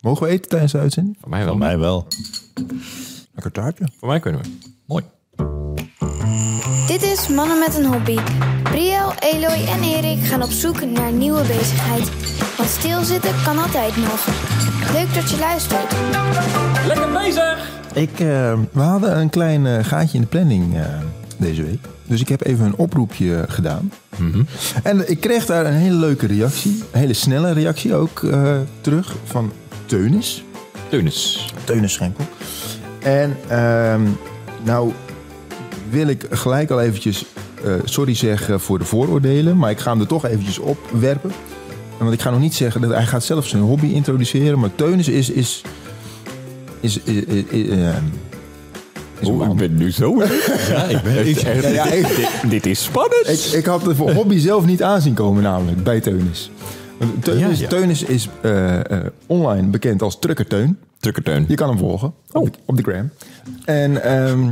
[0.00, 1.16] Mogen we eten tijdens de uitzending?
[1.20, 1.48] Voor mij wel.
[1.48, 2.06] Van mij wel.
[3.32, 3.88] Lekker taartje.
[3.98, 4.48] Voor mij kunnen we.
[4.86, 5.04] Mooi.
[6.86, 8.18] Dit is Mannen met een Hobby.
[8.62, 12.10] Briel, Eloy en Erik gaan op zoek naar nieuwe bezigheid.
[12.56, 14.26] Want stilzitten kan altijd nog.
[14.92, 15.94] Leuk dat je luistert.
[16.86, 17.76] Lekker bezig!
[17.94, 20.84] Ik, eh, we hadden een klein eh, gaatje in de planning eh,
[21.36, 21.86] deze week.
[22.06, 23.92] Dus ik heb even een oproepje gedaan.
[24.82, 26.72] En ik kreeg daar een hele leuke reactie.
[26.92, 29.52] Een hele snelle reactie ook eh, terug van
[29.88, 30.44] Teunis.
[30.88, 31.48] Teunis.
[31.64, 32.24] Teunis Schenkel.
[32.98, 34.02] En ehm,
[34.64, 34.92] nou
[35.90, 37.24] wil ik gelijk al eventjes
[37.64, 39.56] eh, sorry zeggen voor de vooroordelen.
[39.56, 41.32] Maar ik ga hem er toch eventjes opwerpen.
[41.98, 44.58] Want ik ga nog niet zeggen dat hij gaat zelf zijn hobby introduceren.
[44.58, 45.30] Maar Teunis is...
[45.30, 45.62] is
[46.80, 47.88] is, is, is, is, eh,
[49.24, 49.50] Oeh, man.
[49.50, 50.22] ik ben nu zo.
[50.68, 53.28] ja, ik ben echt, Ja, ja, ik- dit, dit is spannend.
[53.28, 56.50] Ik, ik had de hobby zelf niet aanzien komen namelijk bij Teunis.
[57.24, 57.68] Ja.
[57.68, 60.78] Teunis is eh, eh, online bekend als Trucker Teun.
[61.00, 61.44] Tukkerteun.
[61.48, 63.10] Je kan hem volgen op, de, op de gram.
[63.64, 64.50] En, ehm,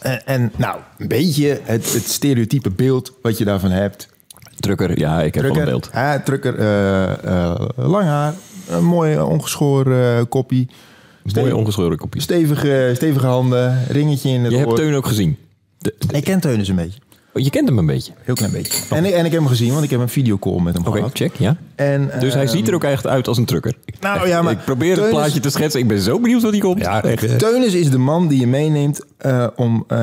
[0.00, 4.08] en, en nou, een beetje het, het stereotype beeld wat je daarvan hebt.
[4.60, 5.90] Trucker, ja, ik heb wel een Trucker, beeld.
[5.92, 8.34] ja, trucker eh, eh, lang haar,
[8.68, 10.68] een mooi eh, ongeschoren eh, koppie.
[11.34, 12.22] Mooie ongeschoren kopjes.
[12.22, 14.76] Stevige, stevige handen, ringetje in het Je hebt.
[14.76, 15.36] Teun ook gezien.
[15.78, 17.07] De- de- Ik ken Teunis een beetje, oh,
[17.44, 18.12] je kent hem een beetje.
[18.22, 18.94] heel klein beetje.
[18.94, 21.10] En, ik- en ik heb hem gezien, want ik heb een videocall met hem gehad.
[21.12, 21.56] check, ja.
[21.74, 23.74] En, Dus hij ehm, ziet er ook echt uit als een trucker.
[24.00, 25.80] Nou ja, maar ik probeer het plaatje te schetsen.
[25.80, 26.80] Ik ben zo benieuwd wat die komt.
[26.80, 27.24] Ja, echt.
[27.24, 29.98] eh, Teunis is de man die je meeneemt eh, om, eh,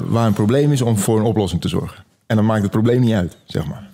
[0.00, 2.04] waar een probleem is om voor een oplossing te zorgen.
[2.26, 3.90] En dan maakt het probleem niet uit, zeg maar.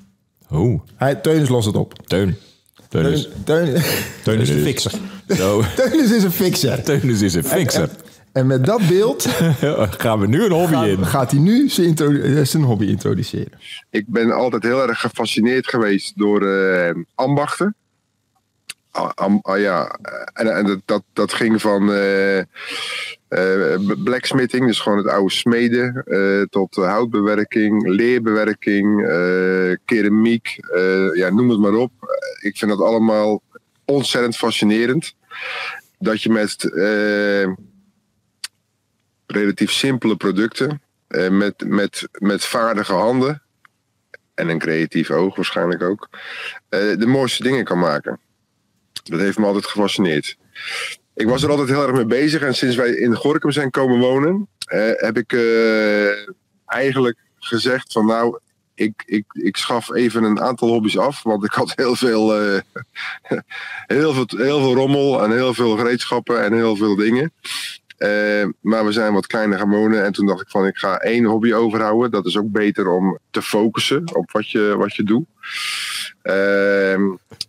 [0.51, 1.92] Oh, Hij, Teunis lost het op.
[2.07, 2.37] Teun.
[2.89, 3.29] Teunis.
[3.45, 3.83] Teun, Teun,
[4.25, 4.92] Teun is de fixer.
[5.37, 5.63] Zo.
[5.77, 6.83] Teunis is een fixer.
[6.83, 7.83] Teunis is een fixer.
[7.83, 7.91] En
[8.47, 9.27] met dat beeld
[9.98, 11.06] Gaan we nu een hobby in.
[11.06, 13.58] gaat hij nu zijn, introdu- eh, zijn hobby introduceren.
[13.91, 17.75] Ik ben altijd heel erg gefascineerd geweest door eh, ambachten.
[18.91, 19.98] Ah, am- ah, ja,
[20.33, 26.02] en, en dat, dat, dat ging van eh, eh, blacksmithing, dus gewoon het oude smeden,
[26.06, 31.92] eh, tot eh, houtbewerking, leerbewerking, eh, keramiek, eh, ja, noem het maar op.
[32.40, 33.42] Ik vind dat allemaal
[33.84, 35.14] ontzettend fascinerend.
[35.98, 37.52] Dat je met eh,
[39.33, 43.42] relatief simpele producten, eh, met, met, met vaardige handen,
[44.34, 46.08] en een creatief oog waarschijnlijk ook,
[46.68, 48.20] eh, de mooiste dingen kan maken.
[49.02, 50.36] Dat heeft me altijd gefascineerd.
[51.14, 53.98] Ik was er altijd heel erg mee bezig en sinds wij in Gorkum zijn komen
[53.98, 55.33] wonen, eh, heb ik
[56.66, 58.39] eigenlijk gezegd van nou,
[58.74, 62.33] ik, ik, ik schaf even een aantal hobby's af, want ik had heel veel,
[63.86, 67.33] heel veel, heel veel rommel en heel veel gereedschappen en heel veel dingen.
[67.98, 70.05] Eh, maar we zijn wat kleiner gaan wonen.
[70.05, 72.11] En toen dacht ik van ik ga één hobby overhouden.
[72.11, 75.25] Dat is ook beter om te focussen op wat je, wat je doet.
[76.23, 77.03] Ehm,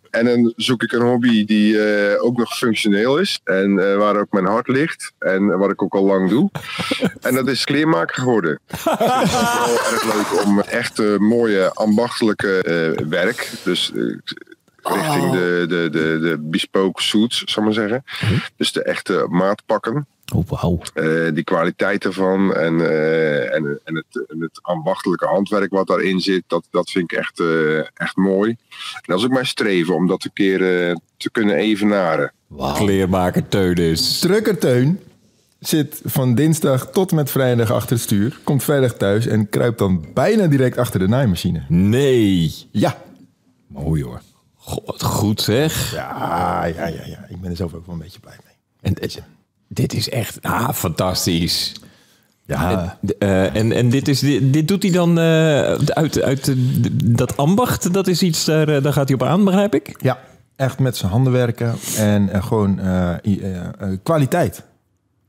[0.10, 3.40] en dan zoek ik een hobby die eh, ook nog functioneel is.
[3.44, 5.14] En eh, waar ook mijn hart ligt.
[5.20, 6.50] En wat ik ook al lang doe.
[7.22, 8.60] En dat is kleermaker geworden.
[8.68, 12.62] Vind het wel erg leuk om echt mooie ambachtelijke
[13.10, 13.50] werk.
[13.64, 13.92] Dus
[14.82, 18.04] richting de, de, de, de bespoke suits, zal ik maar zeggen.
[18.56, 20.80] Dus de echte maatpakken Oh, wauw.
[20.94, 26.20] eh, die kwaliteit ervan en, eh, en, en, het, en het ambachtelijke handwerk wat daarin
[26.20, 28.50] zit, dat, dat vind ik echt, eh, echt mooi.
[28.94, 32.32] En dat is ook mijn streven om dat een keer eh, te kunnen evenaren.
[32.74, 34.20] Kleermaker Teunis.
[34.20, 35.00] Trucker Teun
[35.60, 38.40] zit van dinsdag tot met vrijdag achter het stuur.
[38.44, 41.64] Komt vrijdag thuis en kruipt dan bijna direct achter de naaimachine.
[41.68, 42.54] Nee.
[42.72, 42.98] Ja.
[43.68, 44.22] Mooi hoor.
[44.56, 45.92] God, wat goed zeg.
[45.94, 47.26] Ja, ja, ja, ja.
[47.30, 48.54] Ik ben er zelf ook wel een beetje blij mee.
[48.82, 49.22] En, dit-
[49.70, 51.74] dit is echt ah, fantastisch.
[52.46, 56.56] Ja, eh, en, en dit, is, dit, dit doet hij dan eh, uit, uit
[57.16, 57.94] dat ambacht.
[57.94, 59.96] Dat is iets, daar, eh, daar gaat hij op aan, begrijp ik.
[60.02, 60.20] Ja,
[60.56, 62.80] echt met zijn handen werken en gewoon
[64.04, 64.64] kwaliteit.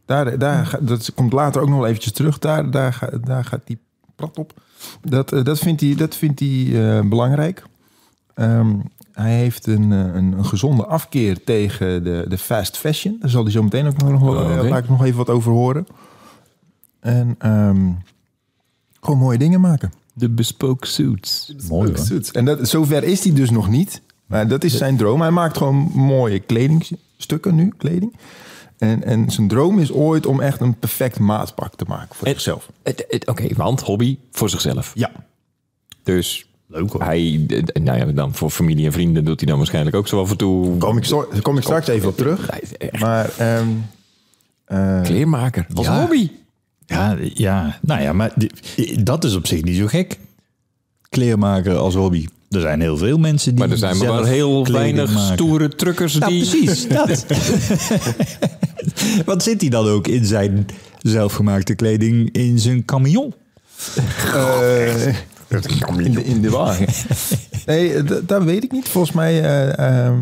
[0.07, 2.39] Daar, daar, dat komt later ook nog wel eventjes terug.
[2.39, 3.79] Daar, daar, daar gaat die
[4.17, 4.53] prat op.
[5.03, 7.63] Dat, dat vindt hij, dat vindt hij belangrijk.
[8.35, 8.71] Ehm,
[9.21, 13.17] hij heeft een, eh, een, een gezonde afkeer tegen de, de fast fashion.
[13.21, 15.53] Daar zal hij zo meteen ook nog, Oh, eh, laat ik nog even wat over
[15.53, 15.87] horen.
[17.01, 17.91] En ehm,
[19.01, 19.93] gewoon mooie dingen maken.
[20.13, 21.55] De bespoke suits.
[21.69, 21.97] mooi.
[21.97, 22.31] Zoet.
[22.31, 24.03] En dat, zover is hij dus nog niet.
[24.27, 25.21] Maar dat is zijn droom.
[25.21, 28.17] Hij maakt gewoon mooie kledingstukken nu, kleding.
[28.79, 32.71] En, en zijn droom is ooit om echt een perfect maatpak te maken voor zichzelf.
[33.25, 34.93] Oké, want hobby voor zichzelf.
[34.95, 35.11] Ja.
[36.03, 37.03] Dus Leuk hoor.
[37.03, 37.47] hij,
[37.83, 40.37] nou ja, dan voor familie en vrienden doet hij dan waarschijnlijk ook zo af en
[40.37, 40.77] toe.
[40.77, 42.49] Kom ik, zo- kom ik straks even op terug.
[43.01, 43.67] Maar ehm,
[44.65, 46.01] eh, Kleermaker als Ja.
[46.01, 46.31] hobby.
[46.87, 50.19] Ja, ja, nou ja, maar die- dat is op zich niet zo gek.
[51.09, 52.27] Kleermaker als hobby.
[52.51, 55.33] Er zijn heel veel mensen die Maar er zijn maar wel heel weinig maken.
[55.35, 56.21] stoere truckers die...
[56.21, 56.89] precies.
[56.89, 57.27] Dat.
[59.25, 60.67] Wat zit hij dan ook in zijn
[61.03, 63.35] zelfgemaakte kleding in zijn camion?
[65.99, 66.87] In, de, in de wagen.
[67.67, 68.89] Nee, eh, dat weet ik niet.
[68.89, 70.19] Volgens mij, eh, ehm,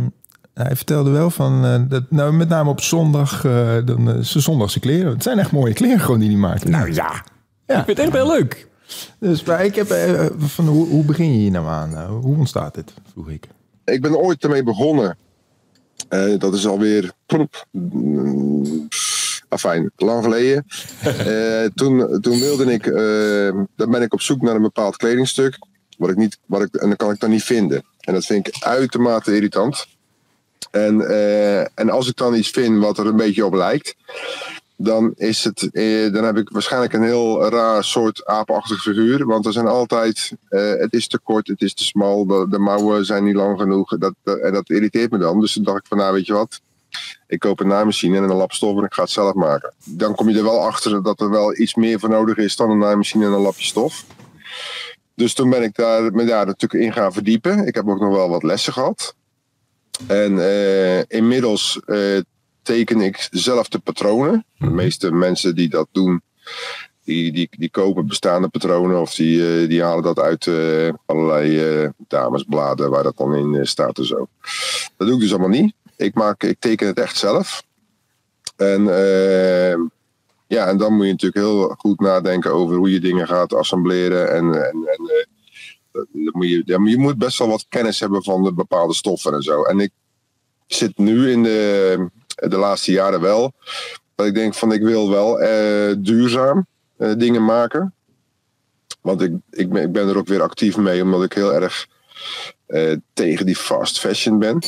[0.54, 4.80] hij vertelde wel van, eh, dat, nou, met name op zondag, eh, dan, zijn zondagse
[4.80, 5.12] kleren.
[5.12, 6.68] Het zijn echt mooie kleren gewoon die hij maakt.
[6.68, 7.24] Nou ja,
[7.66, 7.78] Ja.
[7.78, 8.68] ik vind het echt heel leuk.
[9.20, 9.94] Dus maar ik heb,
[10.38, 12.06] van, hoe, hoe begin je hier nou aan?
[12.06, 13.48] Hoe ontstaat dit, vroeg ik.
[13.84, 15.16] Ik ben ooit ermee begonnen.
[16.08, 17.12] Eh, dat is alweer.
[19.48, 20.66] Afijn, lang geleden.
[21.02, 22.86] Eh, toen, toen wilde ik.
[22.86, 25.58] eh, dan ben ik op zoek naar een bepaald kledingstuk.
[25.98, 27.84] Wat ik niet, wat ik, en dan kan ik dan niet vinden.
[28.00, 29.86] En dat vind ik uitermate irritant.
[30.70, 33.94] En, eh, en als ik dan iets vind wat er een beetje op lijkt.
[34.76, 39.26] Dan, is het, eh, dan heb ik waarschijnlijk een heel raar soort aapachtig figuur.
[39.26, 40.32] Want er zijn altijd.
[40.48, 42.26] eh, het is te kort, het is te smal.
[42.26, 43.98] De, de mouwen zijn niet lang genoeg.
[43.98, 45.40] Dat, dat- en dat irriteert me dan.
[45.40, 46.60] Dus toen dacht ik van nou weet je wat.
[47.26, 49.74] Ik koop een naaimachine en een lap stof en ik ga het zelf maken.
[49.84, 52.70] Dan kom je er wel achter dat er wel iets meer voor nodig is dan
[52.70, 54.04] een naaimachine en een lapje stof.
[55.14, 57.66] Dus toen ben ik daar, me daar natuurlijk in gaan verdiepen.
[57.66, 59.16] Ik heb ook nog wel wat lessen gehad.
[60.06, 62.20] En eh, inmiddels eh,
[62.62, 64.44] teken ik zelf de patronen.
[64.58, 66.22] De meeste mensen die dat doen,
[67.04, 70.50] die, die, die kopen bestaande patronen of die, eh, die halen dat uit
[71.06, 74.28] allerlei damesbladen waar dat dan in staat en zo.
[74.96, 75.74] Dat doe ik dus allemaal niet.
[75.98, 77.62] Ik, maak, ik teken het echt zelf.
[78.56, 79.78] En, eh,
[80.46, 84.30] ja, en dan moet je natuurlijk heel goed nadenken over hoe je dingen gaat assembleren.
[84.30, 85.26] En, en, en eh,
[85.92, 89.42] dat moet je, je moet best wel wat kennis hebben van de bepaalde stoffen en
[89.42, 89.62] zo.
[89.62, 89.90] En ik
[90.66, 93.52] zit nu in de, de laatste jaren wel.
[94.14, 96.66] Dat ik denk van ik wil wel eh, duurzaam
[96.96, 97.94] eh, dingen maken.
[99.00, 101.86] Want ik, ik, ben, ik ben er ook weer actief mee, omdat ik heel erg
[102.66, 104.58] eh, tegen die fast fashion ben.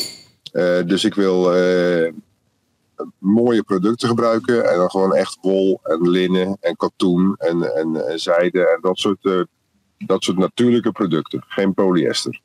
[0.51, 2.13] Eh, dus ik wil eh,
[3.17, 4.71] mooie producten gebruiken.
[4.71, 8.97] En dan gewoon echt wol en linnen en katoen en, en, en zijde en dat
[8.97, 9.41] soort, eh,
[9.97, 11.43] dat soort natuurlijke producten.
[11.47, 12.41] Geen polyester.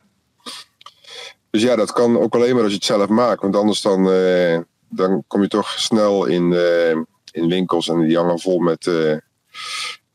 [1.51, 3.43] Dus ja, dat kan ook alleen maar als je het zelf maakt.
[3.43, 4.59] Want anders dan, eh,
[4.89, 6.53] dan kom je toch snel in,
[7.33, 9.17] in winkels en die hangen vol met eh,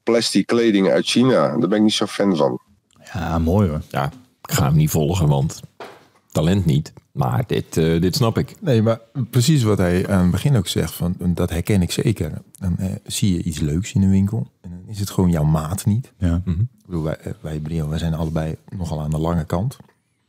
[0.04, 1.58] plastic kleding uit China.
[1.58, 2.60] Daar ben ik niet zo fan van.
[3.14, 3.82] Ja, mooi hoor.
[3.90, 4.12] Ja,
[4.42, 5.60] ik ga hem niet volgen, want
[6.32, 6.94] talent niet.
[7.12, 8.56] Maar dit, eh, dit snap ik.
[8.62, 9.00] Nee, maar
[9.30, 12.32] precies wat hij aan het begin ook zegt, van, dat herken ik zeker.
[12.60, 15.44] Dan eh, zie je iets leuks in een winkel en dan is het gewoon jouw
[15.44, 16.12] maat niet.
[16.18, 16.42] Ja.
[16.46, 16.56] Ik
[16.86, 19.78] bedoel, wij, eh, wij Brio, wij zijn allebei nogal aan de lange kant.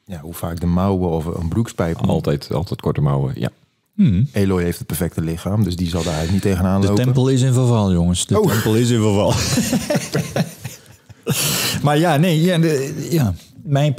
[0.04, 1.96] Ja, hoe vaak de mouwen of een broekspijp.
[1.96, 3.50] Altijd, altijd korte mouwen, ja.
[4.32, 7.04] Eloy heeft het perfecte lichaam, dus die zal daar niet tegenaan De lopen.
[7.04, 8.26] tempel is in verval, jongens.
[8.26, 8.50] De Oh.
[8.50, 9.32] tempel is in verval.
[11.84, 13.34] maar ja, nee, ja, de- ja.
[13.62, 13.94] Mijn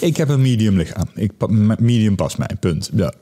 [0.00, 1.08] ik heb een medium lichaam.
[1.14, 1.32] Ik,
[1.78, 2.90] medium past mij, punt.
[2.94, 3.12] Ja,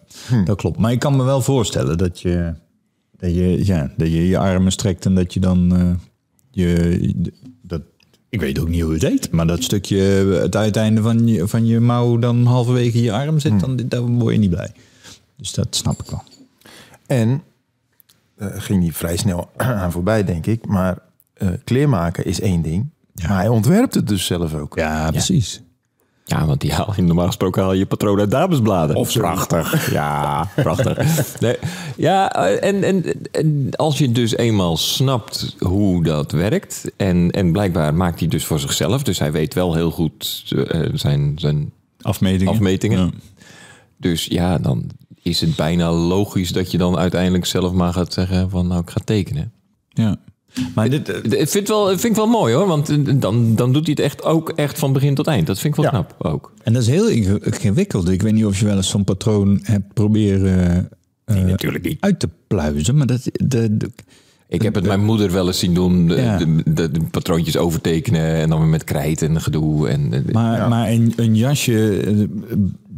[0.45, 0.79] dat klopt.
[0.79, 2.55] Maar ik kan me wel voorstellen dat je,
[3.17, 5.91] dat je, ja, dat je je armen strekt en dat je dan eh,
[6.51, 7.31] je,
[7.63, 7.83] dat,
[8.29, 9.99] ik weet ook niet hoe het heet, maar dat stukje
[10.43, 14.33] het uiteinde van je, van je mouw dan halverwege je arm zit, dan daar word
[14.33, 14.73] je niet blij.
[15.37, 16.23] Dus dat snap ik wel.
[17.07, 17.43] En
[18.37, 20.67] eh, ging die vrij snel aan voorbij, denk ik.
[20.67, 20.99] Maar
[21.35, 22.91] eh kleermaken is één ding.
[23.15, 24.79] Maar hij ontwerpt het dus zelf ook.
[24.79, 25.63] Ja, precies.
[26.27, 28.97] Ja, want die haal je normaal gesproken haal je patroon uit damesbladen.
[28.97, 29.93] Of prachtig.
[29.93, 31.41] Ja, prachtig.
[31.41, 31.57] Nee,
[31.97, 36.93] ja, en, en, en als je dus eenmaal snapt hoe dat werkt...
[36.97, 39.03] En, en blijkbaar maakt hij dus voor zichzelf...
[39.03, 42.53] dus hij weet wel heel goed eh, zijn, zijn Afmetingen.
[42.53, 42.99] afmetingen.
[42.99, 43.11] Ja.
[43.97, 44.91] Dus ja, dan
[45.23, 48.67] is het bijna logisch dat je dan uiteindelijk zelf maar gaat zeggen van...
[48.67, 49.53] nou, ik ga tekenen.
[49.89, 50.17] Ja.
[50.75, 53.73] Maar dit, eh, Ik vind, wel, vind ik wel mooi hoor, want eh, dan, dan
[53.73, 55.47] doet hij het echt ook echt van begin tot eind.
[55.47, 55.99] Dat vind ik wel Ja.
[55.99, 56.53] knap ook.
[56.63, 58.09] en dat is heel inge- ingewikkeld.
[58.09, 60.89] Ik weet niet of je wel eens zo'n patroon hebt proberen
[61.25, 61.97] eh, natuurlijk niet.
[62.01, 62.97] uit te pluizen.
[62.97, 63.91] Maar dat, de, de-
[64.49, 66.09] Ik heb het mijn moeder wel eens zien doen.
[66.09, 66.37] De, Ja.
[66.37, 69.89] de, de, de patroontjes overtekenen en dan weer met krijt en gedoe.
[69.89, 72.03] En, maar, maar een, een jasje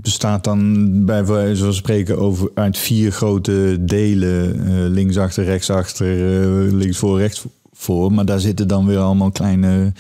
[0.01, 4.61] bestaat dan bij wijze van spreken over, uit vier grote delen.
[4.67, 8.13] eh linksachter, rechtsachter, eh linksvoor, rechtsvoor.
[8.13, 9.93] Maar daar zitten dan weer allemaal kleine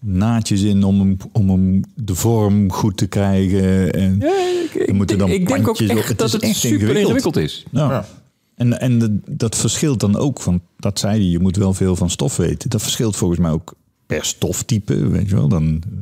[0.00, 3.92] naadjes in om hem, om hem de vorm goed te krijgen.
[3.92, 4.22] En
[4.86, 5.86] er moeten dan ik denk ook op.
[5.86, 7.64] echt dat het echt super ingewikkeld is.
[7.70, 7.90] Ja.
[7.90, 8.06] Ja.
[8.54, 11.96] En, en de- dat verschilt dan ook, want dat zei hij, je moet wel veel
[11.96, 12.70] van stof weten.
[12.70, 13.74] Dat verschilt volgens mij ook
[14.06, 15.48] per stoftype, weet je wel.
[15.48, 15.92] Dan eh,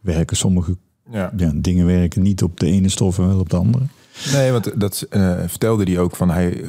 [0.00, 0.76] werken sommige
[1.10, 1.32] Ja.
[1.36, 3.84] ja, dingen werken niet op de ene stof en wel op de andere.
[4.32, 6.62] Nee, want dat eh, vertelde hij ook van hij.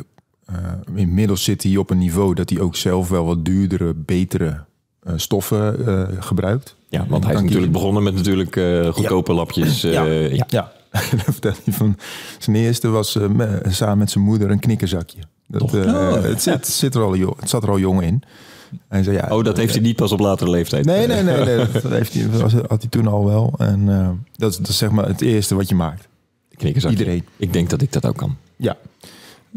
[0.46, 0.56] eh,
[0.96, 4.63] inmiddels zit hij op een niveau dat hij ook zelf wel wat duurdere, betere
[5.04, 6.75] eh, stoffen eh, gebruikt.
[6.89, 9.84] Ja, want hij is natuurlijk begonnen met natuurlijk eh, goedkope lapjes.
[9.84, 10.04] eh, ja.
[10.06, 10.46] Ja.
[10.50, 10.72] Ja,
[11.12, 11.98] dat vertelde hij van.
[12.39, 15.18] Zijn eerste was eh, me- samen met zijn moeder een knikkerzakje.
[15.48, 18.22] Dat, eh, Oh, het, zit, zit er al, het zat er al jong in.
[18.88, 20.86] Hij zei, ja, Oh, dat heeft hij niet pas op latere leeftijd.
[20.86, 23.53] Nee, nee, nee, nee dat heeft hij, was- had hij toen al wel.
[23.58, 26.08] En eh, dat, is, dat is zeg maar het eerste wat je maakt.
[26.89, 27.25] Iedereen.
[27.38, 28.38] Ik denk dat ik dat ook kan.
[28.55, 28.77] Ja.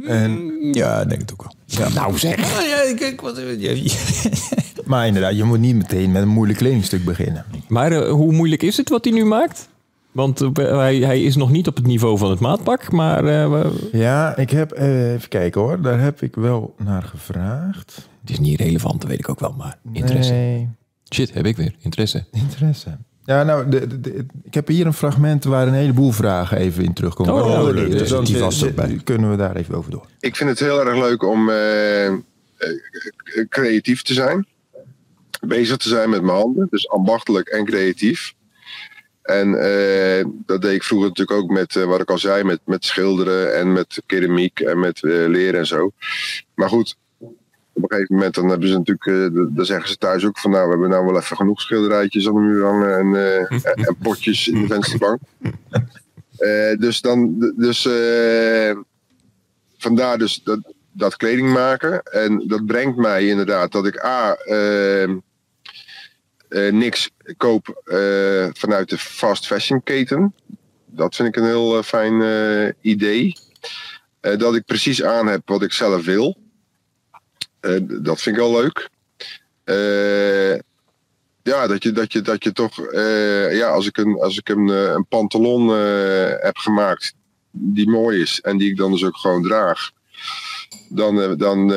[0.04, 1.88] En, Ja, ik denk het ook wel.
[1.94, 2.36] Nou zeg.
[2.68, 3.38] Ja, ik, ik, wat,
[4.84, 7.44] maar inderdaad, je moet niet meteen met een moeilijk kledingstuk beginnen.
[7.68, 9.68] Maar eh, hoe moeilijk is het wat hij nu maakt?
[10.12, 13.50] Want eh, hij, hij is nog niet op het niveau van het maatpak, maar eh,
[13.50, 18.08] we- Ja, ik heb, eh, even kijken hoor, daar heb ik wel naar gevraagd.
[18.20, 20.32] het is niet relevant, dat weet ik ook wel, maar interesse.
[20.32, 20.68] Nee,
[21.14, 21.74] Shit, heb ik weer.
[21.80, 22.24] Interesse.
[22.32, 22.96] interesse.
[23.24, 26.84] Ja, nou, de, de- de- ik heb hier een fragment waar een heleboel vragen even
[26.84, 27.34] in terugkomen.
[27.34, 27.90] Oh, Maar, leuk.
[27.90, 28.88] dus dan die erbij.
[28.88, 30.06] zit- kunnen we daar even over door.
[30.20, 31.50] Ik vind het heel erg leuk om
[33.48, 34.46] creatief te zijn.
[35.46, 36.66] Bezig te zijn met mijn handen.
[36.70, 38.34] Dus ambachtelijk en creatief.
[39.28, 42.60] En eh, dat deed ik vroeger natuurlijk ook met, eh, wat ik al zei, met,
[42.64, 45.92] met schilderen en met keramiek en met eh, leren en zo.
[46.54, 46.96] Maar goed,
[47.72, 50.64] op een gegeven moment dan hebben ze natuurlijk, dan zeggen ze thuis ook van nou,
[50.64, 53.14] we hebben nou wel even genoeg schilderijtjes aan de muur hangen en,
[53.74, 55.20] en, potjes in de vensterbank.
[56.78, 57.88] Dus dan, dus
[59.78, 62.02] vandaar dus dat, dat kleding maken.
[62.02, 64.36] En dat brengt mij inderdaad dat ik A.
[66.48, 70.34] eh, niks koop eh, vanuit de fast fashion keten.
[70.86, 73.36] Dat vind ik een heel eh, fijn idee.
[74.20, 76.36] Dat ik precies aan heb wat ik zelf wil.
[77.80, 78.88] Dat vind ik wel leuk.
[81.42, 82.92] Ja, dat je, dat je, dat je toch,
[83.50, 85.68] ja, als ik een, als ik een, een pantalon
[86.40, 87.14] heb gemaakt
[87.50, 89.90] die mooi is en die ik dan dus ook gewoon draag,
[90.88, 91.72] dan, dan,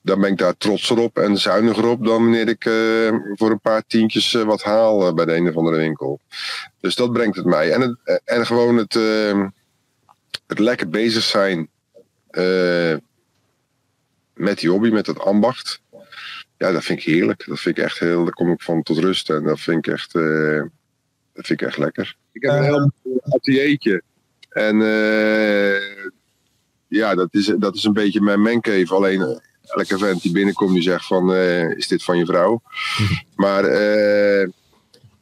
[0.00, 3.60] dan ben ik daar trotser op en zuiniger op dan wanneer ik eh, voor een
[3.60, 6.20] paar tientjes eh, wat haal eh, bij de een of andere winkel.
[6.80, 7.72] Dus dat brengt het mij.
[7.72, 9.46] En, het, en gewoon het, eh,
[10.46, 11.68] het lekker bezig zijn
[14.34, 15.80] met die hobby, met het ambacht.
[16.56, 17.44] Ja, dat vind ik heerlijk.
[17.46, 19.92] Dat vind ik echt heel, daar kom ik van tot rust en dat vind ik
[19.92, 20.12] echt,
[21.32, 22.16] dat vind ik echt lekker.
[22.32, 24.02] Ik heb een heel ateliertje.
[24.48, 24.78] En
[26.88, 28.94] ja, dat is, dat is een beetje mijn mancave.
[28.94, 32.62] Alleen elke vent die binnenkomt die zegt van, eh, is dit van je vrouw?
[33.36, 34.48] Maar eh,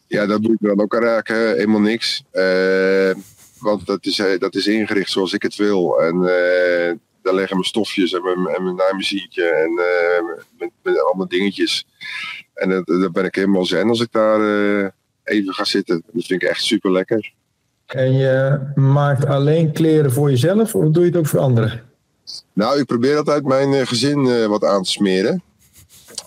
[0.06, 2.22] ja, dat doe ik dan ook raken helemaal niks.
[2.30, 3.10] Eh,
[3.58, 6.00] want dat is, dat is ingericht zoals ik het wil.
[6.02, 6.20] En
[7.22, 8.76] daar liggen mijn stofjes en mijn, en mijn
[10.82, 11.86] en allemaal dingetjes.
[12.54, 14.40] En dat- daar ben ik helemaal zen als ik daar
[15.24, 16.02] even ga zitten.
[16.12, 17.32] Dat vind ik echt super lekker.
[17.86, 21.82] En je maakt alleen kleren voor jezelf of doe je het ook voor anderen?
[22.52, 25.42] Nou, ik probeer uit mijn eh, gezin eh, wat aan te smeren.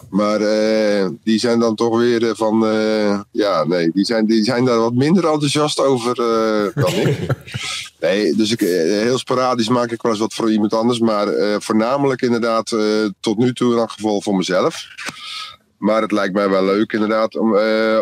[0.10, 2.60] Maar eh, die zijn dan toch weer van,
[3.32, 6.16] ja, nee, die zijn, die zijn daar wat minder enthousiast over
[6.76, 7.18] dan ik.
[8.00, 11.00] Nee, dus ik, heel sporadisch maak ik wel eens wat voor iemand anders.
[11.00, 11.28] Maar
[11.62, 12.76] voornamelijk inderdaad
[13.20, 14.88] tot nu toe in elk geval voor mezelf.
[15.78, 17.58] Maar het lijkt mij wel leuk inderdaad om,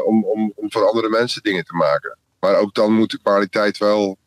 [0.06, 2.18] om, om, om voor andere mensen dingen te maken.
[2.40, 4.18] Maar ook dan moet de kwaliteit wel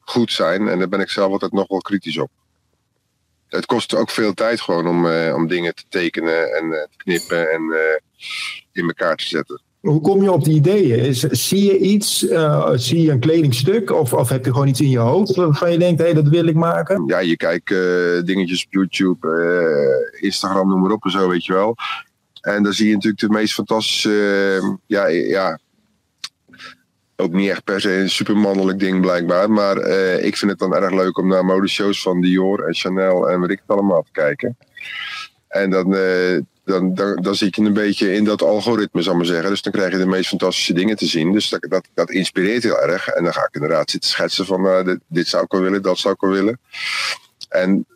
[0.00, 0.68] goed zijn.
[0.68, 2.30] En daar ben ik zelf altijd nog wel kritisch op.
[3.50, 6.96] Het kost ook veel tijd gewoon om, eh, om dingen te tekenen en eh, te
[6.96, 8.00] knippen en eh,
[8.72, 9.62] in elkaar te zetten.
[9.80, 10.98] Hoe kom je op die ideeën?
[10.98, 12.18] Is, zie je iets?
[12.74, 13.90] zie je een kledingstuk?
[13.90, 16.28] Of, of heb je gewoon iets in je hoofd waarvan je denkt, hé, hey, dat
[16.28, 17.04] wil ik maken?
[17.06, 17.68] Ja, je kijkt
[18.26, 21.76] dingetjes op YouTube, Instagram, noem maar op en zo, weet je wel.
[22.40, 25.58] En dan zie je natuurlijk de meest fantastische, ja, ja,
[27.20, 29.50] ook niet echt per se een supermannelijk ding blijkbaar.
[29.50, 33.30] Maar eh, ik vind het dan erg leuk om naar modeshows van Dior en Chanel
[33.30, 34.56] en weet ik het allemaal te kijken.
[35.48, 39.18] En dan, eh, dan, dan, dan zit je een beetje in dat algoritme, zal ik
[39.18, 39.50] maar zeggen.
[39.50, 41.32] Dus dan krijg je de meest fantastische dingen te zien.
[41.32, 43.08] Dus dat, dat, dat inspireert heel erg.
[43.08, 45.82] En dan ga ik inderdaad zitten schetsen van eh, dit, dit zou ik wel willen,
[45.82, 46.60] dat zou ik wel willen.
[47.48, 47.86] En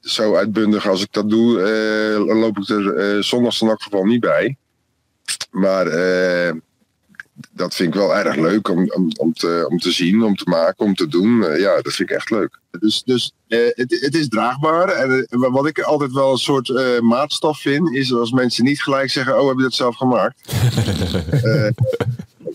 [0.00, 1.60] zo uitbundig als ik dat doe,
[2.26, 4.56] loop ik er zondags in elk geval niet bij.
[5.50, 5.86] Maar
[7.54, 10.48] dat vind ik wel erg leuk om, om, om, te, om te zien, om te
[10.50, 11.44] maken, om te doen.
[11.44, 12.58] Eh, ja, dat vind ik echt leuk.
[12.80, 14.88] Dus, dus eh, het, het is draagbaar.
[14.88, 18.82] En eh, wat ik altijd wel een soort eh, maatstaf vind, is als mensen niet
[18.82, 20.40] gelijk zeggen: Oh, heb je dat zelf gemaakt?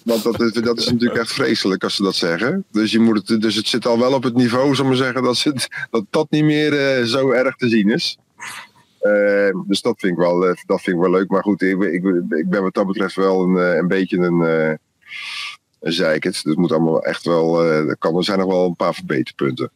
[0.03, 2.65] Want dat is, dat is natuurlijk echt vreselijk als ze dat zeggen.
[2.71, 5.23] Dus, je moet het, dus het zit al wel op het niveau, zal maar zeggen,
[5.23, 8.17] dat het, dat, dat niet meer eh, zo erg te zien is.
[8.99, 11.29] Eh, dus dat vind, ik wel, dat vind ik wel leuk.
[11.29, 14.17] Maar goed, ik, ben- ik, ben- ik ben wat dat betreft wel een, een beetje
[14.17, 14.79] een, eh een
[15.79, 16.33] zeikert.
[16.33, 17.61] Dus het moet allemaal echt wel.
[17.63, 19.71] eh, er, kan, er zijn nog wel een paar verbeterpunten.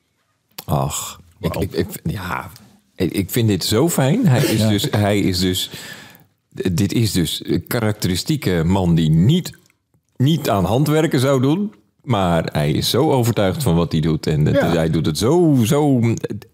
[0.65, 2.51] Ach, ik, ik, ik, ja,
[2.95, 4.27] ik, ik vind dit zo fijn.
[4.27, 5.69] Hij is, dus, hij is dus
[6.53, 9.57] dit is dus een karakteristieke man die niet,
[10.17, 11.73] niet aan handwerken zou doen.
[12.01, 14.27] Maar hij is zo overtuigd van wat hij doet.
[14.27, 14.67] En Ja.
[14.69, 16.01] hij doet het zo, zo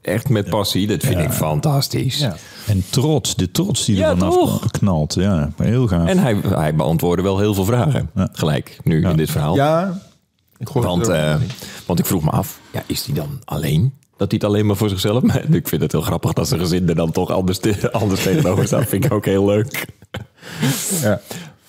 [0.01, 0.88] echt met passie.
[0.88, 2.18] Dat vind ik fantastisch.
[2.20, 2.36] Ja.
[2.68, 5.13] En trots, de trots die Ja, er vanaf knalt.
[5.13, 6.08] Ja, heel gaaf.
[6.08, 8.10] En hij, hij beantwoordde wel heel veel vragen.
[8.16, 8.30] Ja.
[8.32, 9.56] Gelijk, nu in dit verhaal.
[9.56, 10.00] Ja,
[10.58, 11.39] ik Want, in.
[11.86, 13.94] want ik vroeg me af, ja, is hij dan alleen?
[14.18, 15.24] Dat hij het alleen maar voor zichzelf...
[15.30, 18.24] Maar ik vind het heel grappig dat zijn gezin er dan toch anders, te- anders
[18.24, 18.86] tegenover staat.
[18.88, 19.86] vind ik ook heel leuk.
[21.01, 21.22] ja.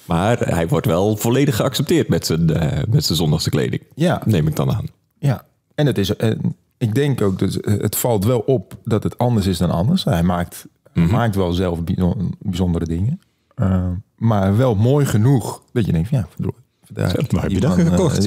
[0.09, 3.83] Maar hij wordt wel volledig geaccepteerd met zijn, eh, met zijn zondagse kleding.
[3.95, 4.23] Ja.
[4.25, 4.87] Neem ik dan aan.
[5.19, 9.19] Ja, en het is, en ik denk ook dat het valt wel op dat het
[9.19, 10.05] anders is dan anders.
[10.05, 11.11] Hij maakt, Mhm.
[11.11, 13.21] maakt wel zelf bijzon- bijzondere dingen,
[13.55, 13.87] Eh,
[14.17, 16.61] maar wel mooi genoeg dat je denkt, van, ja, verdorie,
[16.95, 18.25] waar heb je dat eh, gekocht?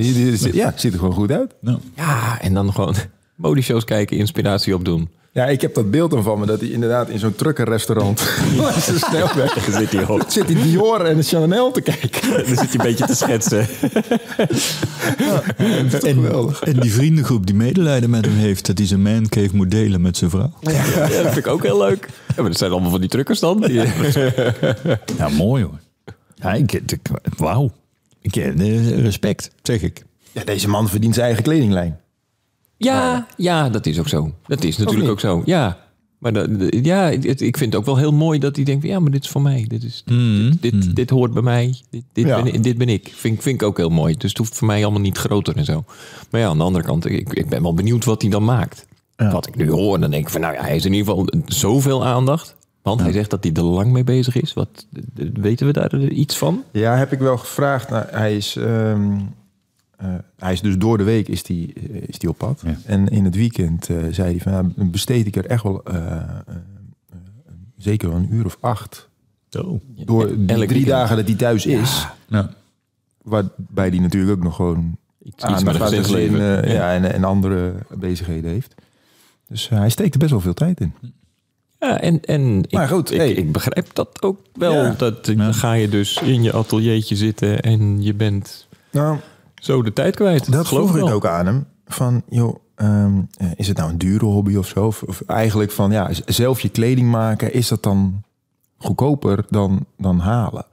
[0.53, 1.55] ja, ziet er gewoon goed uit.
[1.95, 2.95] Ja, en dan gewoon
[3.35, 5.09] modeshows kijken, inspiratie opdoen.
[5.33, 8.21] Ja, ik heb dat beeld dan van me dat hij inderdaad in zo'n truckerrestaurant
[8.57, 10.23] langs de snelweg zit hij op.
[10.27, 12.29] zit hij Dior en Chanel te kijken.
[12.31, 13.67] Dan zit hij een beetje te schetsen.
[15.57, 15.89] en,
[16.63, 20.17] en die vriendengroep die medelijden met hem heeft, dat hij zijn mancave moet delen met
[20.17, 20.53] zijn vrouw.
[20.61, 22.07] Ja, dat vind ik ook heel leuk.
[22.27, 23.61] Ja, maar dat zijn allemaal van die truckers dan.
[23.61, 23.81] Die-
[25.17, 25.79] Ja, mooi hoor.
[26.35, 26.99] Ja, ik, ik,
[27.37, 27.71] wauw.
[28.21, 30.03] Ik, eh, respect, zeg ik.
[30.31, 31.99] Ja, deze man verdient zijn eigen kledinglijn.
[32.83, 34.31] Ja, ja, dat is ook zo.
[34.47, 35.41] Dat is natuurlijk ook zo.
[35.45, 35.77] Ja,
[36.17, 38.99] maar dat, ja, het- ik vind het ook wel heel mooi dat hij denkt: ja,
[38.99, 39.65] maar dit is voor mij.
[39.67, 41.75] Dit, is, dit, dit, dit hoort bij mij.
[41.89, 42.41] Dit, dit, Ja.
[42.43, 43.11] ben, dit ben ik.
[43.15, 44.15] Vind, vind ik ook heel mooi.
[44.17, 45.83] Dus het hoeft voor mij allemaal niet groter en zo.
[46.31, 48.85] Maar ja, aan de andere kant, ik, ik ben wel benieuwd wat hij dan maakt.
[49.15, 51.27] Wat ik nu hoor, dan denk ik van, nou ja, hij is in ieder geval
[51.45, 52.55] zoveel aandacht.
[52.81, 54.53] Want hij zegt dat hij er lang mee bezig is.
[54.53, 54.87] Wat
[55.33, 56.63] weten we daar iets van?
[56.71, 57.89] Ja, heb ik wel gevraagd.
[57.89, 59.17] Nou, hij, is, ehm, eh,
[60.37, 62.61] hij is dus door de week is die, eh, is die op pad.
[62.65, 62.77] Ja.
[62.85, 66.21] En in het weekend eh, zei hij van, besteed ik er echt wel eh, eh,
[67.09, 67.15] eh,
[67.77, 69.09] zeker wel een uur of acht.
[69.49, 69.81] Zo.
[69.95, 70.85] Door die Elk drie weekend.
[70.87, 72.07] dagen dat hij thuis is.
[72.27, 72.49] Ja.
[73.21, 77.73] Waarbij hij natuurlijk ook nog gewoon Iets, iets aandacht met eh, ja, en, en andere
[77.89, 78.75] bezigheden heeft.
[79.47, 80.93] Dus eh, hij steekt er best wel veel tijd in.
[81.79, 83.31] Ja, en, en ik, Maar goed, ik, hey.
[83.31, 84.73] ik begrijp dat ook wel.
[84.73, 84.93] Ja.
[84.97, 89.17] Dat, eh, Dan ga je dus in je ateliertje zitten en je bent Nou,
[89.61, 90.51] zo de tijd kwijt.
[90.51, 91.65] Dat geloof ik ook aan hem.
[91.85, 94.85] Van, joh, ehm, eh, is het nou een dure hobby of zo?
[94.85, 98.23] Of, of eigenlijk van, ja, zelf je kleding maken, is dat dan
[98.77, 100.65] goedkoper dan, dan halen?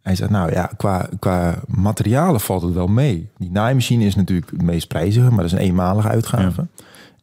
[0.00, 3.30] Hij zegt, nou ja, qua, qua materialen valt het wel mee.
[3.38, 6.66] Die naaimachine is natuurlijk het meest prijzige, maar dat is een eenmalige uitgave.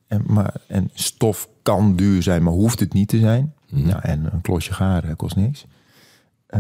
[0.08, 3.54] En, maar, en stof kan duur zijn, maar hoeft het niet te zijn.
[3.66, 5.66] Ja, en een klosje garen kost niks.
[6.52, 6.60] Eh.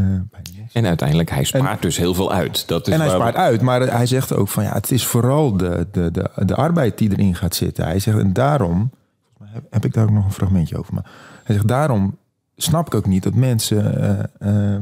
[0.73, 2.67] En uiteindelijk, hij spaart dus heel veel uit.
[2.67, 5.05] Dat is En hij we- spaart uit, maar hij zegt ook van ja, het is
[5.05, 7.85] vooral de, de, de, de arbeid die erin gaat zitten.
[7.85, 10.93] Hij zegt en daarom, volgens mij heb, heb ik daar ook nog een fragmentje over,
[10.93, 11.05] maar
[11.43, 12.17] hij zegt daarom
[12.55, 13.97] snap ik ook niet dat mensen
[14.39, 14.81] eh, eh,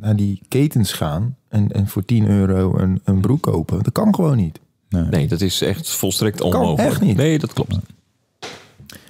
[0.00, 3.82] naar die ketens gaan en, en voor 10 euro een, een broek kopen.
[3.82, 4.60] Dat kan gewoon niet.
[4.88, 6.88] Nee, dat is echt volstrekt onmogelijk.
[6.88, 7.16] echt niet.
[7.16, 7.76] Nee, dat klopt.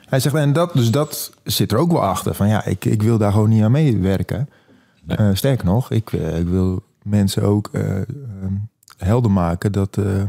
[0.08, 3.02] Hij zegt en dat, dus dat zit er ook wel achter van ja, ik, ik
[3.02, 4.48] wil daar gewoon niet aan meewerken.
[5.06, 8.04] Eh, sterker nog, ik, eh, ik wil mensen ook eh, eh,
[8.96, 10.22] helder maken dat, eh,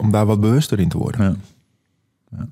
[0.00, 1.20] om daar wat bewuster in te worden.
[2.30, 2.46] Ja.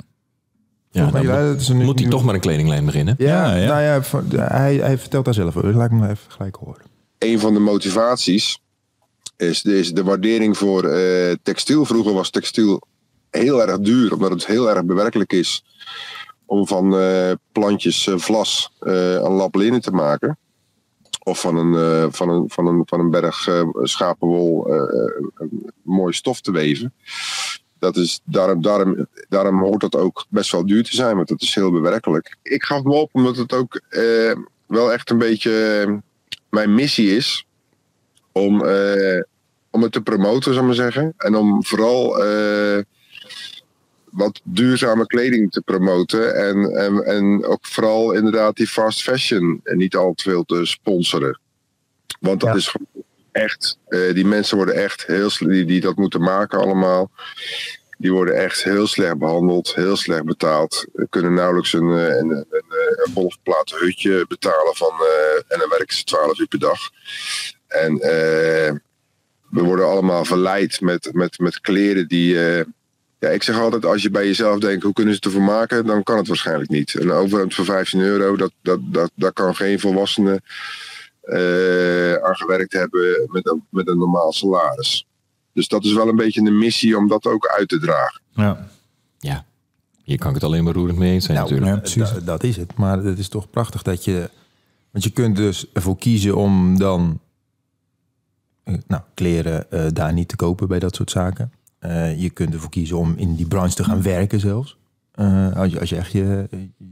[0.91, 3.15] Ja, Maar dan ja, moet- dat is een- moet hij toch maar een kledinglijn beginnen.
[3.19, 3.67] Ja, Ja, ja.
[3.67, 5.75] nou ja, hij, hij vertelt daar zelf over.
[5.75, 6.83] Laat ik hem even gelijk horen.
[7.19, 8.59] een van de motivaties
[9.37, 11.85] is, is de waardering voor eh, textiel.
[11.85, 12.83] Vroeger was textiel
[13.31, 15.65] heel erg duur, omdat het heel erg bewerkelijk is
[16.47, 20.39] om van eh, plantjes vlas eh, een lap linnen te maken.
[21.27, 25.09] Of van een, eh, van een, van een, van een berg eh, schapenwol eh,
[25.83, 26.95] mooi stof te weven.
[27.79, 31.43] Dat is, daarom, daarom, daarom hoort dat ook best wel duur te zijn, want het
[31.43, 32.37] is heel bewerkelijk.
[32.43, 33.81] Ik gaf me op omdat het ook
[34.67, 36.03] wel echt een beetje
[36.51, 37.47] mijn missie is
[38.33, 38.61] om,
[39.71, 41.15] om het te promoten, zou ik maar zeggen.
[41.17, 42.23] En om vooral
[44.15, 46.35] wat duurzame kleding te promoten.
[46.35, 50.65] En, en, en ook vooral inderdaad die fast fashion en niet al te veel te
[50.65, 51.41] sponsoren.
[52.21, 52.57] Want dat Ja.
[52.57, 57.11] is gewoon echt, eh, die mensen worden echt heel die, die dat moeten maken allemaal.
[57.99, 60.87] Die worden echt heel slecht behandeld, heel slecht betaald.
[61.11, 65.97] Kunnen nauwelijks een, eh, een, een, een, een hutje betalen van, eh, en dan werken
[65.97, 66.79] ze 12 uur per dag.
[67.67, 68.73] En eh,
[69.51, 72.37] we worden allemaal verleid met, met, met kleren die.
[73.25, 75.49] Eh, ja, ik zeg altijd, als je bij jezelf denkt, hoe kunnen ze het ervoor
[75.49, 75.87] maken?
[75.87, 77.01] Dan kan het waarschijnlijk niet.
[77.01, 80.41] Een overhemd voor 15 euro, dat, dat, dat, daar kan geen volwassene
[81.21, 85.07] eh, aan gewerkt hebben met een, met een normaal salaris.
[85.53, 88.21] Dus dat is wel een beetje een missie om dat ook uit te dragen.
[88.31, 88.69] Ja.
[89.19, 89.45] Ja,
[90.03, 91.77] hier kan ik het alleen maar roerend mee eens zijn Nou, natuurlijk.
[91.77, 92.19] Ja, precies.
[92.19, 92.77] Da- dat is het.
[92.77, 94.31] Maar het is toch prachtig dat je
[94.91, 97.21] Want je kunt dus ervoor kiezen om dan
[98.65, 101.53] eh, nou, kleren eh, daar niet te kopen bij dat soort zaken.
[101.85, 104.77] Eh, je kunt ervoor kiezen om in die branche te gaan werken zelfs.
[105.15, 106.47] Eh, als, je, als je echt je,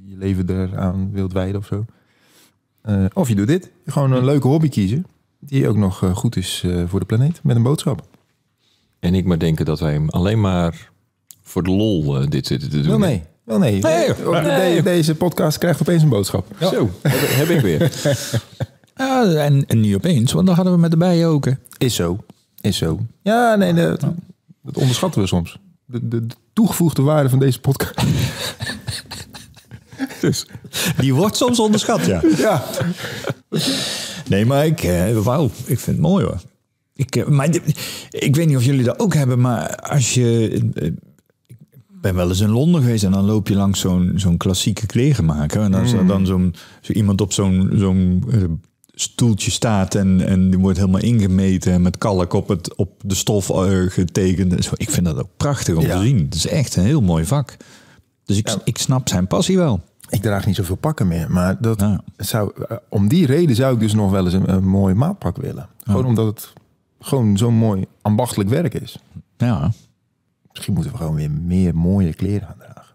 [0.07, 1.85] je leven eraan wilt wijden of zo.
[2.83, 3.71] Eh, of je doet dit.
[3.87, 5.07] Gewoon een leuke hobby kiezen.
[5.39, 7.41] Die ook nog eh, goed is eh, voor de planeet.
[7.43, 8.07] Met een boodschap.
[9.01, 10.91] En ik maar denken dat wij hem alleen maar
[11.43, 12.89] voor de lol dit zitten te doen.
[12.89, 13.23] Wel nee.
[13.45, 13.81] Wel nee.
[13.83, 16.47] Nee, De- de- deze podcast krijgt opeens een boodschap.
[16.61, 17.91] Zo, heb, heb ik weer.
[18.97, 21.45] Ja, en, en niet opeens, want dan hadden we met de bijen ook.
[21.45, 21.53] hè.
[21.79, 22.19] Is zo.
[22.61, 23.01] Is zo.
[23.23, 23.99] Ja, nee, de-
[24.63, 25.59] dat onderschatten we soms.
[25.85, 28.01] De, de, de toegevoegde waarde van deze podcast.
[30.21, 30.47] Dus,
[30.99, 32.21] Die wordt soms onderschat, ja.
[32.37, 32.65] Ja.
[34.29, 36.41] Nee, maar ik, eh, wauw, ik vind het mooi hoor.
[36.95, 37.49] Ik, eh, maar
[38.11, 40.49] ik weet niet of jullie dat ook hebben, maar als je.
[40.75, 40.95] eh, Ik
[42.01, 45.61] ben wel eens in Londen geweest en dan loop je langs zo'n zo'n klassieke klerenmaker.
[45.63, 48.25] En dan is er dan zo'n zo iemand op zo'n zo'n
[49.03, 53.15] stoeltje staat en, en die wordt helemaal ingemeten en met kalk op, het, op de
[53.15, 54.55] stof eh, getekend.
[54.57, 55.97] en Zo, ik vind dat ook prachtig om Ja.
[55.99, 56.19] te zien.
[56.19, 57.57] Het is echt een heel mooi vak.
[58.25, 59.81] Dus ik, ik snap zijn passie wel.
[60.09, 61.31] Ik draag niet zoveel pakken meer.
[61.31, 62.01] Maar dat Ja.
[62.17, 65.37] zou, eh, om die reden zou ik dus nog wel eens een, een mooi maatpak
[65.37, 65.69] willen.
[65.85, 66.53] Gewoon omdat het
[67.01, 68.99] gewoon zo'n mooi ambachtelijk werk is.
[69.37, 69.71] Ja,
[70.53, 72.95] Misschien moeten we gewoon weer meer mooie kleren gaan dragen.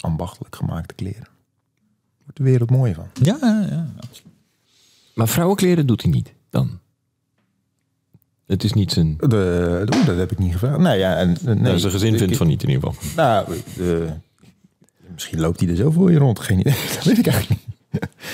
[0.00, 1.26] Ambachtelijk gemaakte kleren.
[2.22, 3.06] Wordt de wereld mooier van.
[3.22, 3.66] ja, ja.
[3.70, 3.86] ja.
[5.14, 6.78] Maar vrouwenkleren doet hij niet dan.
[8.46, 9.16] Het is niet zijn...
[9.18, 10.78] De, dat heb ik niet gevraagd.
[10.78, 13.04] Nou ja, en, nee, nou, zijn gezin Ik- vindt van niet in ieder geval.
[13.16, 13.46] Nou,
[13.76, 14.08] de,
[15.14, 16.38] misschien loopt hij er zo voor je rond.
[16.40, 16.74] Geen idee.
[16.94, 17.72] Dat weet ik eigenlijk niet.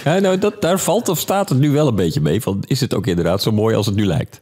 [0.04, 2.40] Ja, nou, dat, daar valt of staat het nu wel een beetje mee.
[2.40, 4.40] Van, is het ook inderdaad zo mooi als het nu lijkt?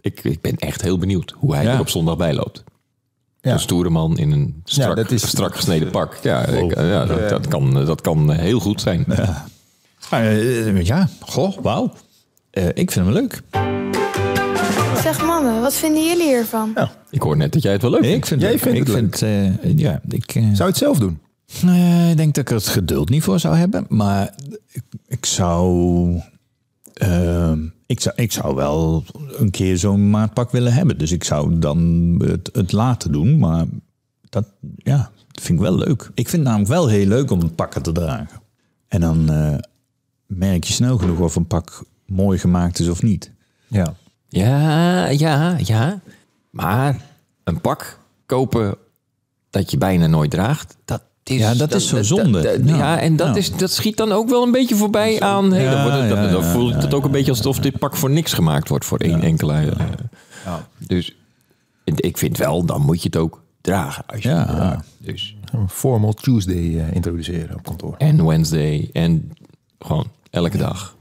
[0.00, 1.72] Ik, ik ben echt heel benieuwd hoe hij Ja.
[1.74, 2.64] er op zondag bij loopt.
[3.40, 3.52] Ja.
[3.52, 6.14] Een stoere man in een strak, dat is- strak gesneden pak.
[6.22, 9.04] Ja, ik- ja, dat, dat, kan, dat kan heel goed zijn.
[9.08, 9.36] Ah,
[10.10, 11.92] eh, ja, goh, wauw.
[12.50, 13.42] Eh, ik vind hem leuk.
[15.02, 16.76] Zeg mannen, wat vinden jullie hiervan?
[17.10, 18.16] Ik hoor net dat jij het wel leuk vindt.
[18.16, 20.98] Ik vind Jij het, vindt ik het vind, eh, ja, ik, Zou je het zelf
[20.98, 21.18] doen?
[21.62, 23.86] nee, ik denk dat ik er het geduld niet voor zou hebben.
[23.88, 24.34] Maar
[24.72, 26.20] ik, ik zou...
[26.92, 29.04] ehm, ik zou, ik zou wel
[29.38, 30.98] een keer zo'n maatpak willen hebben.
[30.98, 31.78] Dus ik zou dan
[32.24, 33.38] het, het laten doen.
[33.38, 33.64] Maar
[34.28, 34.44] dat,
[34.76, 36.10] ja, dat vind ik wel leuk.
[36.14, 38.40] Ik vind het namelijk wel heel leuk om pakken te dragen.
[38.88, 39.54] En dan eh,
[40.38, 43.30] merk je snel genoeg of een pak mooi gemaakt is of niet.
[43.66, 43.94] Ja.
[44.28, 46.00] Ja, ja, ja.
[46.50, 46.96] Maar
[47.44, 48.74] een pak kopen
[49.50, 51.38] dat je bijna nooit draagt, dat is...
[51.38, 52.42] Ja, dat is zo zonde.
[52.42, 52.76] dat- Ja.
[52.76, 53.34] ja, en dat, Ja.
[53.34, 55.52] is, dat schiet dan ook wel een beetje voorbij aan...
[55.52, 57.30] Hey, dan Ja, wordt het- dan, ja, dan ja, voelt ja, het ook een beetje
[57.30, 59.54] alsof dit pak voor niks gemaakt wordt voor één enkele...
[60.44, 61.14] eh, Dus
[61.84, 64.04] ik vind wel, dan moet je het ook dragen.
[64.06, 64.44] Als je Ja.
[64.44, 64.86] draagt.
[64.98, 67.94] Dus, Een formal Tuesday eh, introduceren op kantoor.
[67.98, 69.30] en Wednesday en
[69.78, 70.96] gewoon elke dag.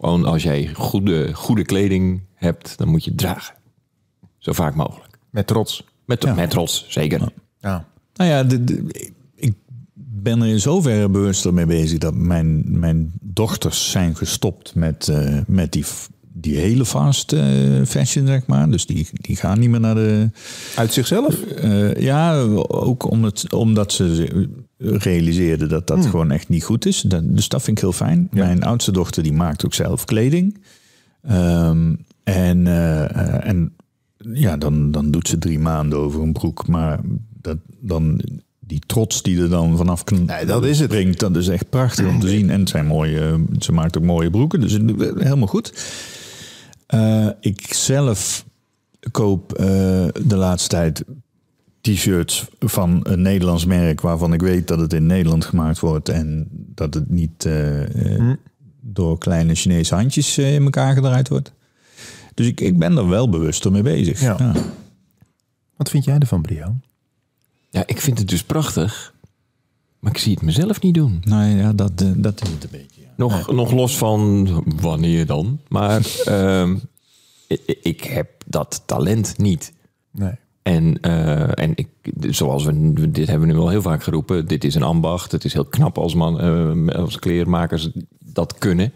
[0.00, 3.54] Gewoon als jij goede, goede kleding hebt, dan moet je het dragen.
[4.38, 5.18] Zo vaak mogelijk.
[5.30, 5.84] Met trots.
[6.04, 7.20] Met, met trots, zeker.
[7.60, 7.88] Ja.
[8.14, 9.54] Nou ja, de, de- ik
[9.94, 15.38] ben er in zoverre bewust mee bezig dat mijn, mijn dochters zijn gestopt met, eh,
[15.46, 15.84] met die,
[16.32, 17.44] die hele fast eh,
[17.86, 18.70] fashion, zeg maar.
[18.70, 20.30] Dus die, die gaan niet meer naar de...
[20.76, 21.42] Uit zichzelf?
[21.42, 27.00] eh, ja, ook omdat, omdat ze realiseerden dat dat gewoon echt niet goed is.
[27.00, 28.28] Dat, dus dat vind ik heel fijn.
[28.30, 30.58] Mijn oudste dochter die maakt ook zelf kleding.
[31.22, 33.72] Ehm, en, eh, eh, en
[34.32, 36.66] ja, dan, dan doet ze drie maanden over een broek.
[36.66, 37.00] Maar
[37.40, 38.20] dat, dan,
[38.60, 40.90] die trots die er dan vanaf Nee, dat is het.
[40.90, 42.50] springt, dat is echt prachtig om te zien.
[42.50, 45.72] En het zijn mooie, ze maakt ook mooie broeken, dus helemaal goed.
[46.86, 48.44] Eh, ik zelf
[49.10, 49.48] koop
[50.26, 51.04] de laatste tijd
[51.94, 56.48] t-shirts van een Nederlands merk waarvan ik weet dat het in Nederland gemaakt wordt en
[56.50, 58.36] dat het niet eh, eh,
[58.80, 61.52] door kleine Chinese handjes eh, in elkaar gedraaid wordt.
[62.34, 64.20] Dus ik, ik ben er wel bewust mee bezig.
[64.20, 64.36] Ja.
[64.38, 64.52] Ja.
[65.76, 66.74] Wat vind jij ervan, Brio?
[67.70, 69.14] Ja, ik vind het dus prachtig.
[69.98, 71.22] Maar ik zie het mezelf niet doen.
[71.24, 73.00] Nou ja, dat, dat is het een beetje.
[73.00, 73.08] ja.
[73.16, 74.48] Nog, nog los van
[74.80, 75.60] wanneer dan.
[75.68, 76.76] Maar ehm,
[77.46, 79.72] ik, ik heb dat talent niet.
[80.10, 80.34] Nee.
[80.66, 81.88] En, eh, en ik,
[82.30, 84.46] zoals we, dit hebben we nu al heel vaak geroepen.
[84.46, 85.32] Dit is een ambacht.
[85.32, 88.92] Het is heel knap als, man, eh, als kleermakers dat kunnen.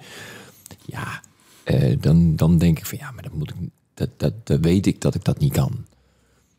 [0.85, 1.20] Ja,
[1.64, 3.56] eh, dan, dan denk ik van ja, maar dat moet ik.
[3.94, 5.85] Dat, dat, dat weet ik dat ik dat niet kan.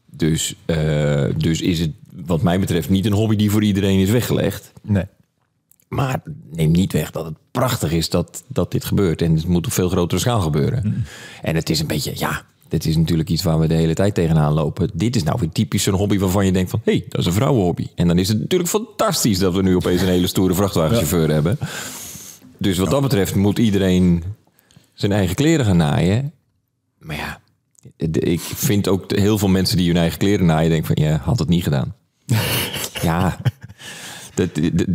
[0.06, 0.56] Dus,
[1.38, 1.92] dus is het
[2.26, 4.74] wat mij betreft niet een hobby die voor iedereen is weggelegd.
[4.82, 5.06] Nee.
[5.88, 9.22] Maar neem niet weg dat het prachtig is dat, dat dit gebeurt.
[9.22, 11.06] En het moet op veel grotere schaal gebeuren.
[11.42, 14.14] En het is een beetje, ja, dit is natuurlijk iets waar we de hele tijd
[14.14, 14.90] tegenaan lopen.
[14.94, 16.82] Dit is nou weer typisch een hobby waarvan je denkt van...
[16.84, 17.88] hé, hey, dat is een vrouwenhobby.
[17.96, 21.58] En dan is het natuurlijk fantastisch dat we nu opeens een hele stoere vrachtwagenchauffeur hebben.
[22.58, 24.24] Dus wat dat betreft moet iedereen
[24.94, 26.32] zijn eigen kleren gaan naaien.
[27.00, 27.40] Maar ja,
[28.12, 30.70] ik vind ook heel veel mensen die hun eigen kleren naaien...
[30.70, 31.96] denken van, ja, had het niet gedaan.
[33.02, 33.38] ja,
[34.34, 34.86] dat, dat-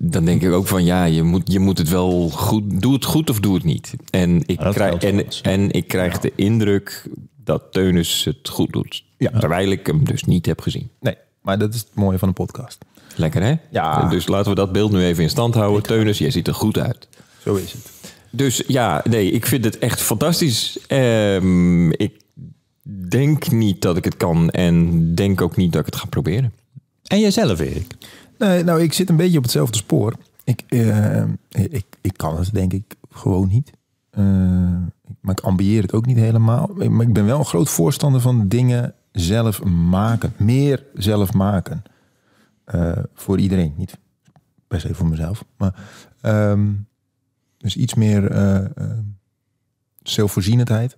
[0.00, 2.80] dan denk ik ook van, ja, je moet, je moet het wel goed...
[2.80, 3.94] Doe het goed of doe het niet.
[4.10, 7.08] En ik, dat krijg, en, en ik krijg de indruk
[7.44, 9.04] dat Teunus het goed doet.
[9.18, 9.30] Ja.
[9.38, 10.90] Terwijl ik hem dus niet heb gezien.
[11.00, 12.84] Nee, maar dat is het mooie van een podcast.
[13.16, 13.54] Lekker, hè?
[13.70, 14.08] Ja.
[14.08, 15.82] Dus laten we dat beeld nu even in stand houden.
[15.82, 17.08] Teunus, jij ziet er goed uit.
[17.42, 17.90] Zo is het.
[18.30, 20.78] Dus ja, nee, ik vind het echt fantastisch.
[20.86, 22.20] Ehm, ik
[23.08, 26.52] denk niet dat ik het kan en denk ook niet dat ik het ga proberen.
[27.04, 27.94] En jijzelf, Erik?
[28.38, 30.14] Nee, nou, ik zit een beetje op hetzelfde spoor.
[30.44, 33.70] Ik, eh, ik, ik kan het denk ik gewoon niet.
[34.10, 34.22] Eh,
[35.20, 36.70] maar ik ambieer het ook niet helemaal.
[36.74, 40.32] Maar ik ben wel een groot voorstander van dingen zelf maken.
[40.36, 41.82] Meer zelf maken.
[42.64, 43.74] Eh, voor iedereen.
[43.76, 43.98] Niet
[44.68, 45.44] per se voor mezelf.
[45.56, 45.74] Maar
[46.20, 46.72] ehm,
[47.58, 48.32] dus iets meer
[50.02, 50.96] zelfvoorzienendheid.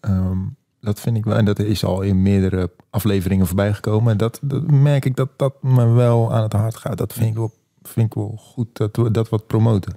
[0.00, 0.38] Ehm,
[0.80, 1.36] dat vind ik wel.
[1.36, 4.12] En dat is al in meerdere afleveringen voorbij gekomen.
[4.12, 6.98] En dat, dat merk ik dat dat me wel aan het hart gaat.
[6.98, 9.96] Dat vind ik wel, vind ik wel goed dat we dat wat promoten.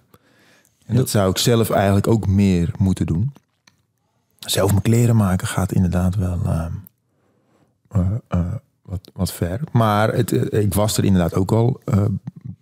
[0.85, 3.33] En dat zou ik zelf eigenlijk ook meer moeten doen.
[4.39, 6.71] Zelf mijn kleren maken gaat inderdaad wel ehm,
[7.87, 9.59] eh, eh, wat, wat ver.
[9.71, 12.05] Maar het, eh, ik was er inderdaad ook al eh,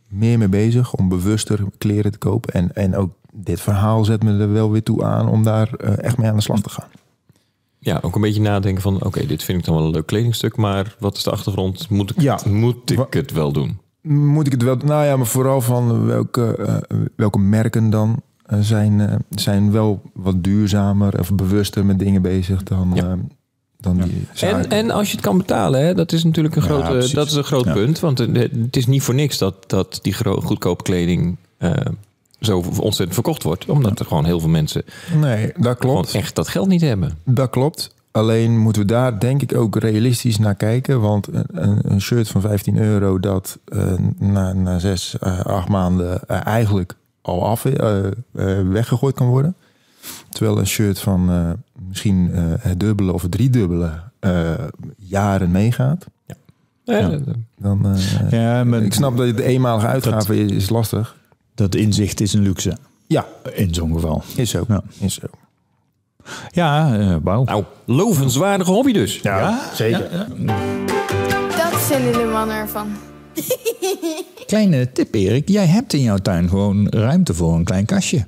[0.07, 2.53] meer mee bezig om bewuster kleren te kopen.
[2.53, 6.03] En, en ook dit verhaal zet me er wel weer toe aan om daar eh,
[6.03, 6.89] echt mee aan de slag te gaan.
[7.84, 9.04] Ja, ook een beetje nadenken van...
[9.04, 10.56] oké, dit vind ik dan wel een leuk kledingstuk...
[10.58, 11.89] maar wat is de achtergrond?
[11.89, 12.39] Moet ik, Ja.
[12.50, 13.80] moet ik het wel doen?
[14.02, 14.76] Moet ik het wel...
[14.76, 20.02] Nou ja, maar vooral van welke, eh, welke merken dan eh, zijn, eh, zijn wel
[20.13, 23.04] wat duurzamer of bewuster met dingen bezig dan, Ja.
[23.12, 23.13] eh,
[23.78, 24.70] dan die En, zaken.
[24.70, 27.34] en als je het kan betalen, hè, dat is natuurlijk een, Ja, grote, dat is
[27.34, 27.74] een groot Ja.
[27.74, 28.00] punt.
[28.00, 31.72] Want het, is niet voor niks dat, dat die goedkope kleding eh,
[32.41, 33.69] zo ontzettend verkocht wordt.
[33.69, 34.84] Omdat er gewoon heel veel mensen
[35.19, 36.13] Nee, dat gewoon klopt.
[36.15, 37.12] echt dat geld niet hebben.
[37.23, 37.95] Dat klopt.
[38.12, 41.01] Alleen moeten we daar denk ik ook realistisch naar kijken.
[41.01, 46.27] Want een, een- shirt van 15 euro dat eh, na, na zes, eh, acht maanden
[46.27, 47.63] eh, eigenlijk al af
[48.71, 49.56] weggegooid kan worden.
[50.30, 51.49] Terwijl een shirt van eh,
[51.88, 54.51] misschien eh, het dubbele of het driedubbele eh,
[54.97, 56.06] jaren meegaat.
[56.86, 57.19] Ja.
[57.58, 61.15] Dan, eh, Ja, maar ik snap dat de eenmalige uitgave is, is lastig.
[61.56, 62.78] Dat inzicht is een luxe.
[63.08, 64.24] Ja, In zo'n geval.
[64.36, 64.64] is zo.
[64.68, 64.84] Ja.
[65.00, 65.28] Is zo.
[66.52, 67.44] Ja, eh, wauw.
[67.44, 69.20] Nou, lovenswaardige hobby dus.
[69.22, 70.10] Ja, zeker.
[71.58, 72.88] Dat vinden de mannen ervan.
[74.46, 75.50] Kleine tip, Erik.
[75.50, 78.28] Jij hebt in jouw tuin gewoon ruimte voor een klein kastje.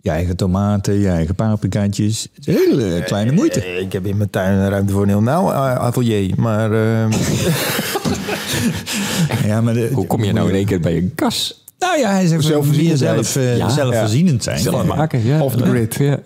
[0.00, 2.26] Je eigen tomaten, je eigen paprikaatjes.
[2.34, 3.60] Het is een hele kleine moeite.
[3.64, 6.32] Eh, Ik heb in mijn tuin ruimte voor een heel nauw eh, atelier.
[6.36, 7.10] Maar eh,
[9.46, 11.64] Ja, maar de- Hoe kom je nou in één keer bij een kas?
[11.78, 14.58] Nou ja, hij zegt meer zelf, eh, Ja, zelfvoorzienend zijn.
[14.58, 14.94] Zelf Ja.
[14.94, 15.40] maken, ja.
[15.42, 15.94] Off the grid.
[15.94, 16.18] Ja,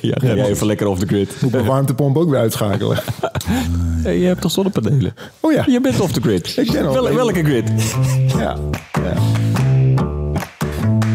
[0.00, 0.16] ja.
[0.20, 1.30] ja even lekker off the grid.
[1.40, 2.98] moet mijn warmtepomp ook weer uitschakelen.
[4.02, 5.14] Hey, je hebt toch zonnepanelen?
[5.40, 5.64] Oh ja.
[5.68, 6.56] Je bent off the grid.
[6.56, 7.70] Ik ben Wel- welke grid?
[8.38, 8.56] Ja.
[9.02, 9.12] ja.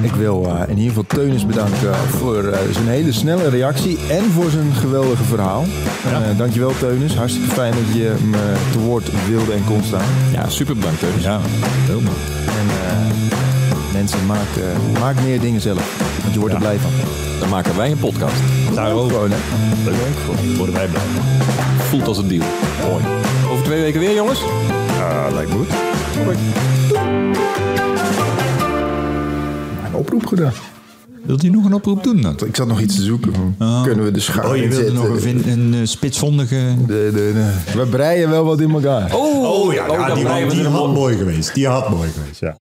[0.01, 4.23] Ik wil eh, in ieder geval Teunis bedanken voor eh, zijn hele snelle reactie en
[4.23, 5.63] voor zijn geweldige verhaal.
[6.05, 7.13] Eh, dankjewel Teunis.
[7.15, 10.05] Hartstikke fijn dat je me te woord wilde en kon staan.
[10.33, 10.99] Ja, super bedankt.
[10.99, 11.09] Teun.
[11.21, 11.39] Ja,
[11.85, 12.13] helemaal.
[12.45, 13.34] En eh,
[14.09, 15.97] mensen, maak, eh, maak meer dingen zelf.
[16.21, 16.91] Want je wordt er blij van.
[17.39, 18.35] Dan maken wij een podcast.
[18.75, 19.37] Daarover Gewoon hè.
[19.89, 20.57] Leuk.
[20.57, 21.01] worden wij blij.
[21.77, 22.45] Voelt als een deal.
[22.89, 23.03] Mooi.
[23.51, 24.39] Over twee weken weer, jongens.
[24.97, 25.67] Ja, lijkt me goed.
[29.85, 30.53] Een oproep gedaan.
[31.25, 32.35] Wilt u nog een oproep doen dan?
[32.45, 33.55] Ik zat nog iets te zoeken.
[33.83, 36.55] Kunnen we de schaar Oh, je wilde nog een, vin- een eh, spitsvondige...
[36.79, 39.15] De, de, de- we breien wel wat in elkaar.
[39.15, 41.53] Oh ja, dan die, die er had mooi geweest.
[41.53, 42.57] Die had mooi geweest, ja.